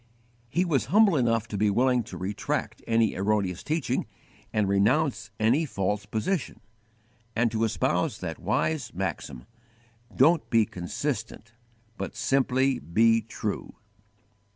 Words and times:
_He 0.49 0.65
was 0.65 0.85
humble 0.85 1.15
enough 1.15 1.47
to 1.49 1.59
be 1.59 1.69
willing 1.69 2.01
to 2.05 2.17
retract 2.17 2.81
any 2.87 3.13
erroneous 3.13 3.61
teaching 3.61 4.07
and 4.51 4.67
renounce 4.67 5.29
any 5.39 5.63
false 5.63 6.07
position, 6.07 6.59
and 7.35 7.51
to 7.51 7.63
espouse 7.63 8.17
that 8.17 8.39
wise 8.39 8.95
maxim: 8.95 9.45
"Don't 10.15 10.49
be 10.49 10.65
consistent, 10.65 11.51
but 11.99 12.15
simply 12.15 12.79
be 12.79 13.21
_true!" 13.21 13.73